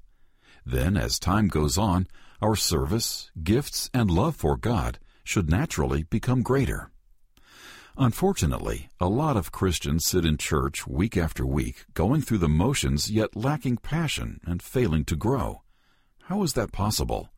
Then, 0.66 0.96
as 0.96 1.20
time 1.20 1.48
goes 1.48 1.78
on, 1.78 2.08
our 2.42 2.56
service, 2.56 3.30
gifts, 3.44 3.90
and 3.94 4.10
love 4.10 4.36
for 4.36 4.58
God 4.58 5.00
should 5.24 5.50
naturally 5.50 6.04
become 6.04 6.42
greater. 6.42 6.92
Unfortunately, 7.98 8.90
a 9.00 9.08
lot 9.08 9.38
of 9.38 9.52
Christians 9.52 10.06
sit 10.06 10.26
in 10.26 10.38
church 10.38 10.88
week 10.88 11.18
after 11.18 11.46
week, 11.46 11.86
going 11.94 12.22
through 12.22 12.40
the 12.40 12.50
motions 12.50 13.12
yet 13.12 13.36
lacking 13.36 13.78
passion 13.78 14.40
and 14.46 14.62
failing 14.62 15.06
to 15.06 15.16
grow. 15.16 15.62
How 16.24 16.42
is 16.44 16.54
that 16.54 16.72
possible? 16.72 17.30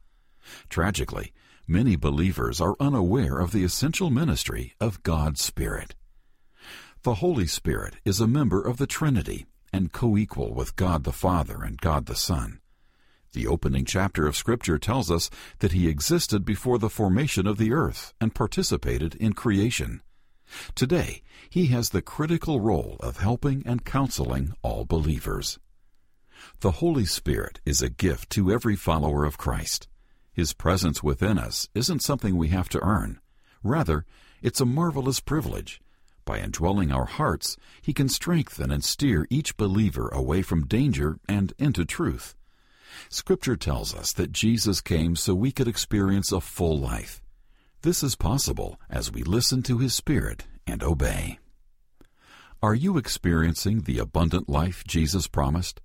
Tragically, 0.69 1.33
many 1.67 1.95
believers 1.95 2.61
are 2.61 2.75
unaware 2.79 3.39
of 3.39 3.51
the 3.51 3.63
essential 3.63 4.09
ministry 4.09 4.73
of 4.79 5.03
God's 5.03 5.41
Spirit. 5.41 5.95
The 7.01 7.15
Holy 7.15 7.47
Spirit 7.47 7.95
is 8.05 8.21
a 8.21 8.27
member 8.27 8.61
of 8.61 8.77
the 8.77 8.87
Trinity 8.87 9.45
and 9.73 9.91
co 9.91 10.15
equal 10.15 10.53
with 10.53 10.75
God 10.75 11.03
the 11.03 11.11
Father 11.11 11.63
and 11.63 11.77
God 11.81 12.05
the 12.05 12.15
Son. 12.15 12.59
The 13.33 13.47
opening 13.47 13.83
chapter 13.83 14.27
of 14.27 14.37
Scripture 14.37 14.77
tells 14.77 15.09
us 15.09 15.31
that 15.57 15.71
he 15.71 15.87
existed 15.87 16.45
before 16.45 16.77
the 16.77 16.89
formation 16.89 17.47
of 17.47 17.57
the 17.57 17.73
earth 17.73 18.13
and 18.21 18.35
participated 18.35 19.15
in 19.15 19.33
creation. 19.33 20.01
Today, 20.75 21.23
he 21.49 21.67
has 21.67 21.89
the 21.89 22.03
critical 22.03 22.59
role 22.59 22.97
of 22.99 23.17
helping 23.17 23.63
and 23.65 23.83
counseling 23.83 24.53
all 24.61 24.85
believers. 24.85 25.57
The 26.59 26.73
Holy 26.73 27.05
Spirit 27.05 27.59
is 27.65 27.81
a 27.81 27.89
gift 27.89 28.29
to 28.31 28.51
every 28.51 28.75
follower 28.75 29.25
of 29.25 29.39
Christ. 29.39 29.87
His 30.31 30.53
presence 30.53 31.01
within 31.01 31.39
us 31.39 31.69
isn't 31.73 32.03
something 32.03 32.37
we 32.37 32.49
have 32.49 32.69
to 32.69 32.83
earn. 32.83 33.19
Rather, 33.63 34.05
it's 34.43 34.61
a 34.61 34.65
marvelous 34.65 35.19
privilege. 35.19 35.81
By 36.23 36.39
indwelling 36.39 36.91
our 36.91 37.05
hearts, 37.05 37.57
He 37.81 37.93
can 37.93 38.09
strengthen 38.09 38.69
and 38.69 38.83
steer 38.83 39.25
each 39.31 39.57
believer 39.57 40.09
away 40.09 40.43
from 40.43 40.67
danger 40.67 41.17
and 41.27 41.51
into 41.57 41.83
truth. 41.83 42.35
Scripture 43.09 43.55
tells 43.55 43.93
us 43.93 44.13
that 44.13 44.31
Jesus 44.31 44.81
came 44.81 45.15
so 45.15 45.33
we 45.33 45.51
could 45.51 45.67
experience 45.67 46.31
a 46.31 46.41
full 46.41 46.79
life. 46.79 47.21
This 47.81 48.03
is 48.03 48.15
possible 48.15 48.79
as 48.89 49.11
we 49.11 49.23
listen 49.23 49.61
to 49.63 49.77
His 49.77 49.93
Spirit 49.93 50.45
and 50.65 50.81
obey. 50.81 51.39
Are 52.61 52.73
you 52.73 52.97
experiencing 52.97 53.81
the 53.81 53.99
abundant 53.99 54.47
life 54.47 54.85
Jesus 54.87 55.27
promised? 55.27 55.81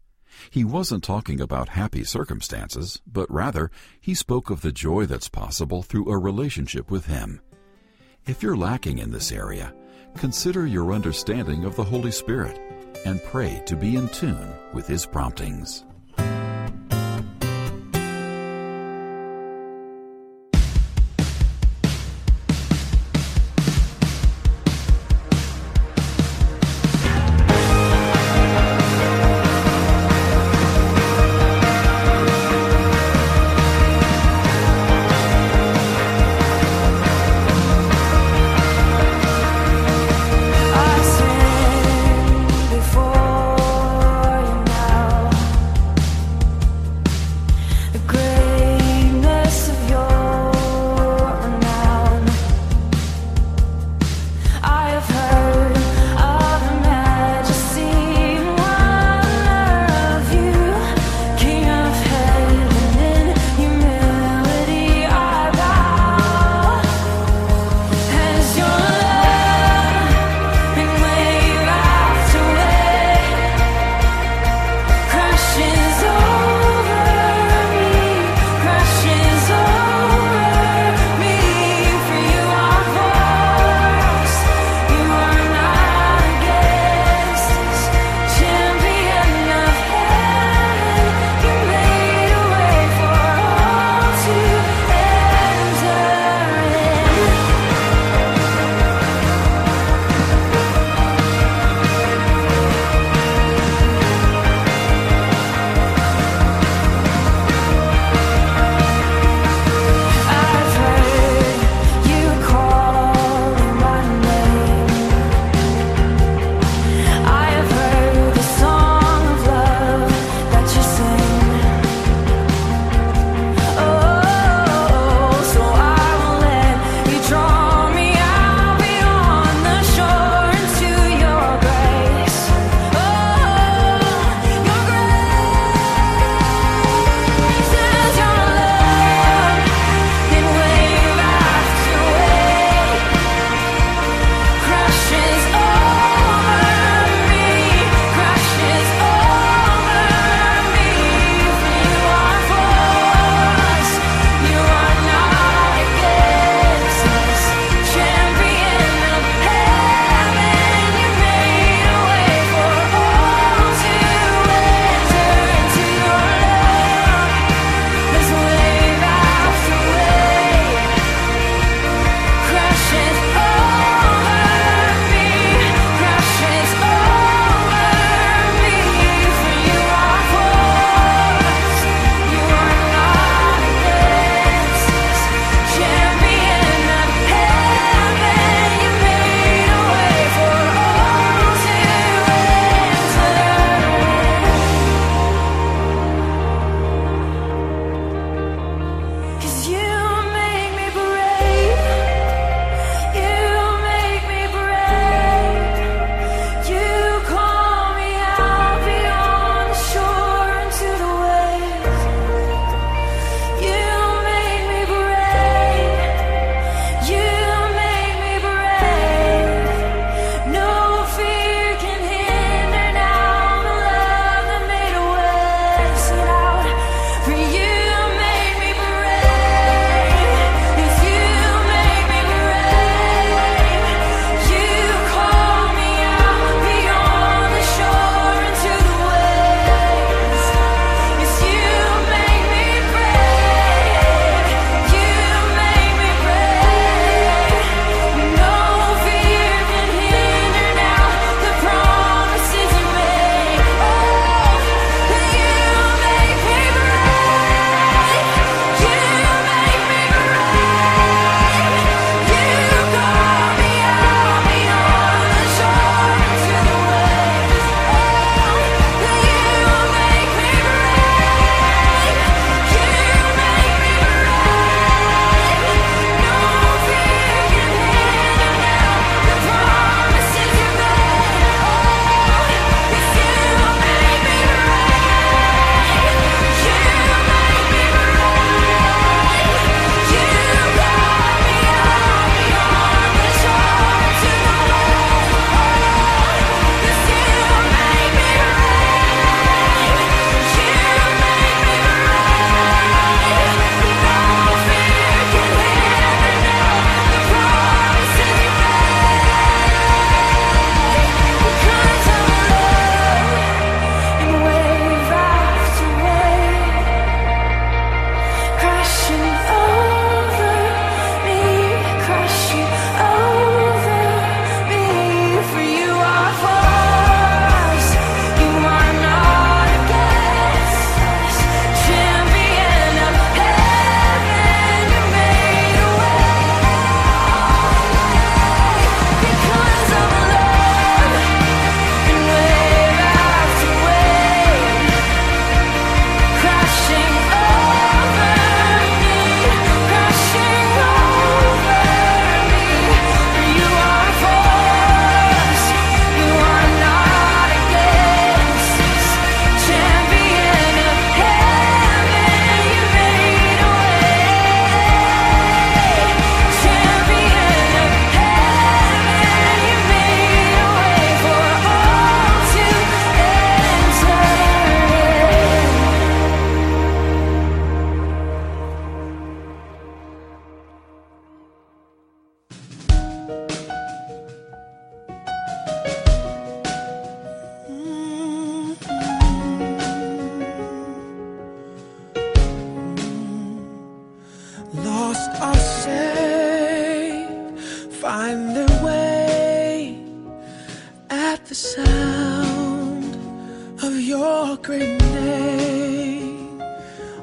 He 0.51 0.65
wasn't 0.65 1.03
talking 1.03 1.41
about 1.41 1.71
happy 1.71 2.05
circumstances, 2.05 3.01
but 3.07 3.31
rather, 3.31 3.71
he 4.01 4.15
spoke 4.15 4.51
of 4.51 4.61
the 4.61 4.71
joy 4.71 5.07
that's 5.07 5.29
possible 5.29 5.83
through 5.83 6.09
a 6.11 6.17
relationship 6.17 6.91
with 6.91 7.07
Him. 7.07 7.41
If 8.27 8.43
you're 8.43 8.57
lacking 8.57 8.99
in 8.99 9.11
this 9.11 9.33
area, 9.33 9.75
consider 10.17 10.67
your 10.67 10.93
understanding 10.93 11.65
of 11.65 11.75
the 11.75 11.85
Holy 11.85 12.13
Spirit 12.13 12.61
and 13.05 13.23
pray 13.25 13.63
to 13.67 13.75
be 13.75 13.97
in 13.97 14.09
tune 14.11 14.55
with 14.73 14.87
His 14.87 15.07
promptings. 15.07 15.85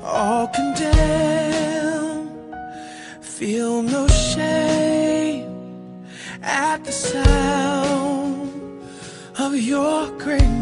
all 0.06 0.48
condemned. 0.48 2.30
Feel 3.22 3.82
no 3.82 4.08
shame 4.08 6.06
at 6.42 6.84
the 6.86 6.92
sound 6.92 8.82
of 9.38 9.56
your 9.56 10.08
greatness. 10.18 10.55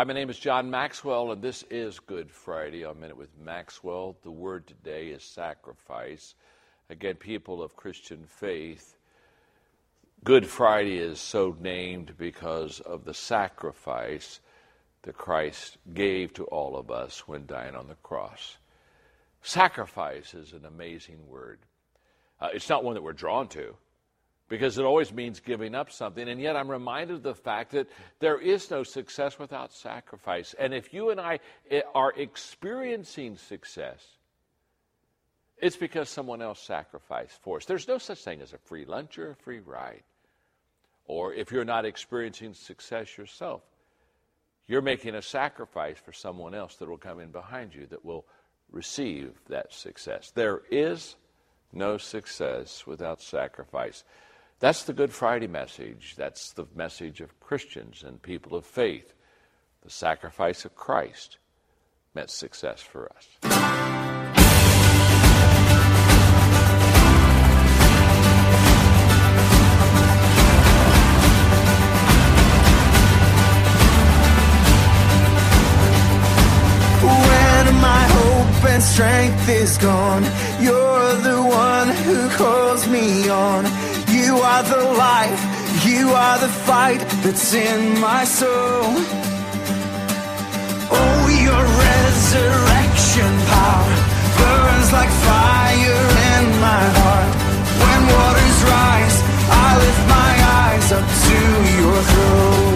Hi, 0.00 0.04
my 0.04 0.14
name 0.14 0.30
is 0.30 0.38
John 0.38 0.70
Maxwell, 0.70 1.30
and 1.30 1.42
this 1.42 1.62
is 1.68 1.98
Good 1.98 2.30
Friday 2.30 2.86
on 2.86 3.00
Minute 3.00 3.18
with 3.18 3.38
Maxwell. 3.38 4.16
The 4.22 4.30
word 4.30 4.66
today 4.66 5.08
is 5.08 5.22
sacrifice. 5.22 6.36
Again, 6.88 7.16
people 7.16 7.62
of 7.62 7.76
Christian 7.76 8.24
faith, 8.24 8.96
Good 10.24 10.46
Friday 10.46 10.96
is 10.96 11.20
so 11.20 11.54
named 11.60 12.14
because 12.16 12.80
of 12.80 13.04
the 13.04 13.12
sacrifice 13.12 14.40
that 15.02 15.18
Christ 15.18 15.76
gave 15.92 16.32
to 16.32 16.44
all 16.44 16.78
of 16.78 16.90
us 16.90 17.28
when 17.28 17.44
dying 17.44 17.74
on 17.74 17.86
the 17.86 17.94
cross. 17.96 18.56
Sacrifice 19.42 20.32
is 20.32 20.54
an 20.54 20.64
amazing 20.64 21.28
word. 21.28 21.58
Uh, 22.40 22.48
it's 22.54 22.70
not 22.70 22.84
one 22.84 22.94
that 22.94 23.02
we're 23.02 23.12
drawn 23.12 23.48
to 23.48 23.76
because 24.50 24.78
it 24.78 24.84
always 24.84 25.12
means 25.12 25.38
giving 25.38 25.76
up 25.76 25.92
something. 25.92 26.28
And 26.28 26.40
yet 26.40 26.56
I'm 26.56 26.68
reminded 26.68 27.16
of 27.18 27.22
the 27.22 27.34
fact 27.34 27.70
that 27.70 27.88
there 28.18 28.38
is 28.38 28.68
no 28.68 28.82
success 28.82 29.38
without 29.38 29.72
sacrifice. 29.72 30.54
And 30.58 30.74
if 30.74 30.92
you 30.92 31.10
and 31.10 31.20
I 31.20 31.38
eh, 31.70 31.82
are 31.94 32.12
experiencing 32.14 33.36
success, 33.36 34.04
it's 35.56 35.76
because 35.76 36.08
someone 36.08 36.42
else 36.42 36.60
sacrificed 36.60 37.40
for 37.40 37.58
us. 37.58 37.64
There's 37.64 37.86
no 37.86 37.98
such 37.98 38.18
thing 38.18 38.40
as 38.42 38.52
a 38.52 38.58
free 38.58 38.84
lunch 38.84 39.18
or 39.18 39.30
a 39.30 39.36
free 39.36 39.60
ride. 39.60 40.02
Or 41.06 41.32
if 41.32 41.52
you're 41.52 41.64
not 41.64 41.84
experiencing 41.84 42.54
success 42.54 43.16
yourself, 43.16 43.62
you're 44.66 44.82
making 44.82 45.14
a 45.14 45.22
sacrifice 45.22 45.98
for 45.98 46.12
someone 46.12 46.54
else 46.54 46.74
that 46.76 46.88
will 46.88 46.98
come 46.98 47.20
in 47.20 47.30
behind 47.30 47.72
you 47.72 47.86
that 47.86 48.04
will 48.04 48.24
receive 48.72 49.32
that 49.48 49.72
success. 49.72 50.32
There 50.34 50.62
is 50.72 51.14
no 51.72 51.98
success 51.98 52.84
without 52.84 53.22
sacrifice. 53.22 54.02
That's 54.60 54.84
the 54.84 54.92
Good 54.92 55.10
Friday 55.10 55.46
message. 55.46 56.14
That's 56.18 56.52
the 56.52 56.66
message 56.74 57.22
of 57.22 57.40
Christians 57.40 58.04
and 58.06 58.20
people 58.20 58.54
of 58.54 58.66
faith. 58.66 59.14
The 59.82 59.88
sacrifice 59.88 60.66
of 60.66 60.76
Christ 60.76 61.38
meant 62.14 62.28
success 62.28 62.82
for 62.82 63.10
us. 63.10 63.26
When 77.02 77.80
my 77.80 78.04
hope 78.10 78.64
and 78.68 78.82
strength 78.82 79.48
is 79.48 79.78
gone, 79.78 80.22
you're 80.60 81.14
the 81.22 81.42
one 81.42 81.88
who 81.88 82.28
calls 82.36 82.86
me 82.88 83.26
on. 83.30 83.89
You 84.24 84.36
are 84.36 84.62
the 84.62 84.82
life, 85.08 85.42
you 85.86 86.10
are 86.10 86.38
the 86.38 86.52
fight 86.68 87.00
that's 87.22 87.54
in 87.54 87.98
my 88.00 88.24
soul. 88.24 88.84
Oh, 90.98 91.22
your 91.46 91.64
resurrection 91.86 93.32
power 93.54 93.94
burns 94.40 94.92
like 94.92 95.12
fire 95.28 96.04
in 96.34 96.44
my 96.68 96.84
heart. 97.00 97.32
When 97.82 98.00
waters 98.14 98.58
rise, 98.76 99.16
I 99.64 99.68
lift 99.84 100.02
my 100.18 100.32
eyes 100.64 100.92
up 100.98 101.06
to 101.26 101.38
your 101.80 102.00
throne. 102.12 102.69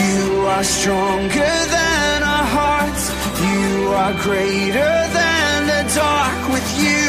You 0.00 0.46
are 0.54 0.62
stronger 0.62 1.54
than 1.76 2.22
our 2.22 2.46
hearts. 2.58 3.04
You 3.50 3.68
are 4.02 4.14
greater 4.22 4.94
than 5.18 5.66
the 5.72 5.82
dark 5.92 6.40
with 6.54 6.68
you. 6.84 7.08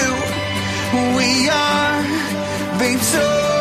We 1.19 1.29
are 1.49 2.01
victorious. 2.79 3.54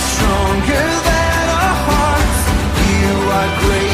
Stronger 0.00 0.86
than 1.08 1.44
our 1.60 1.76
hearts. 1.88 2.40
You 2.90 3.12
are 3.38 3.50
greater 3.60 3.89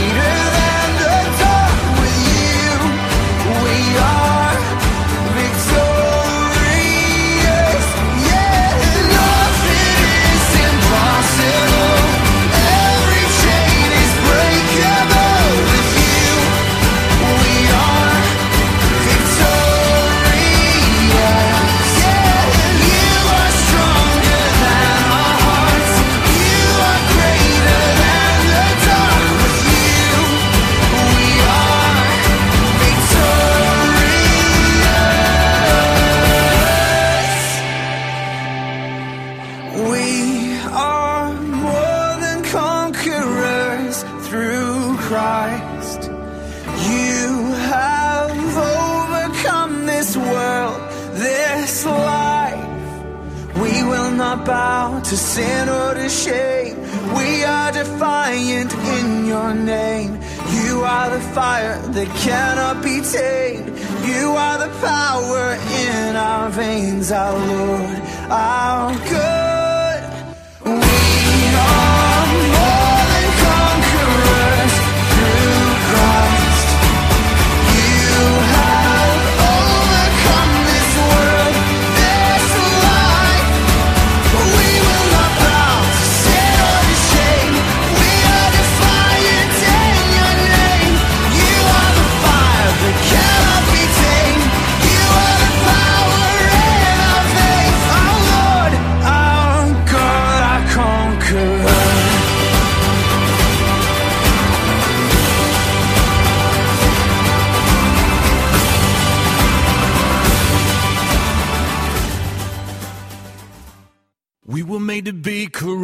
things 67.07 67.13
I'll 67.13 67.46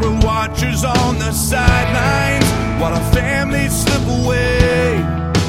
were 0.00 0.18
watchers 0.26 0.84
on 0.84 1.18
the 1.18 1.32
sidelines 1.32 2.44
while 2.80 2.94
our 2.94 3.12
families 3.12 3.72
slip 3.72 4.24
away. 4.24 5.39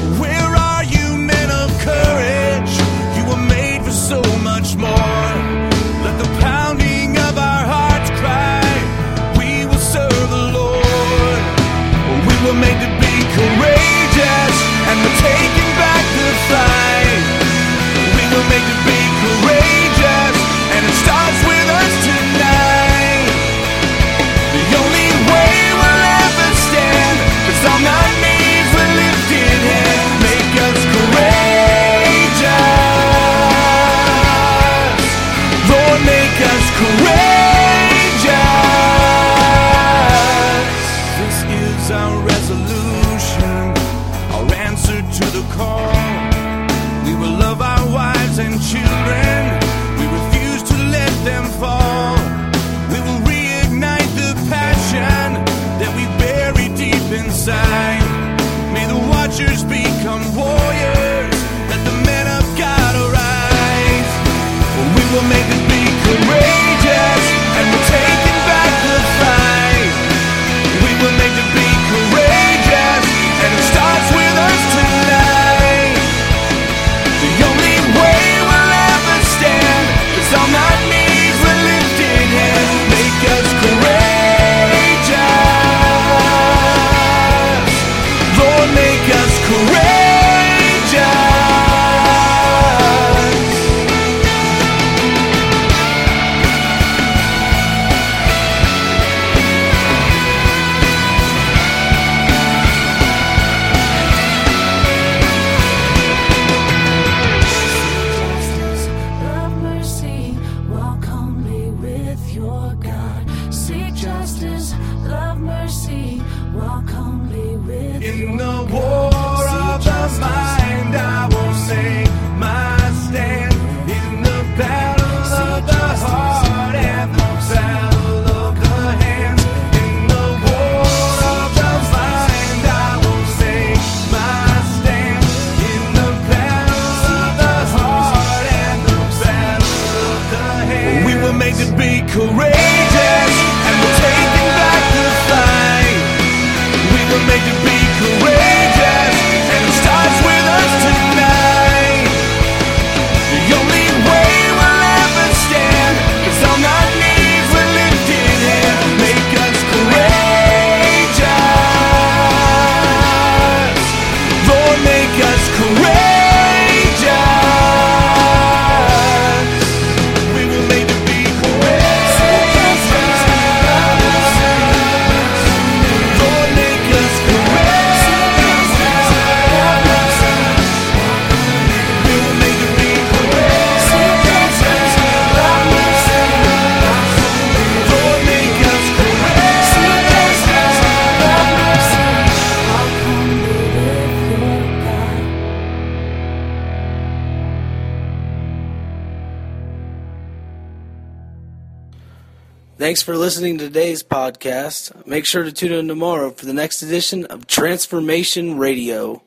Thanks 202.92 203.00
for 203.00 203.16
listening 203.16 203.56
to 203.56 203.64
today's 203.64 204.02
podcast. 204.02 205.06
Make 205.06 205.24
sure 205.24 205.44
to 205.44 205.50
tune 205.50 205.72
in 205.72 205.88
tomorrow 205.88 206.30
for 206.30 206.44
the 206.44 206.52
next 206.52 206.82
edition 206.82 207.24
of 207.24 207.46
Transformation 207.46 208.58
Radio. 208.58 209.22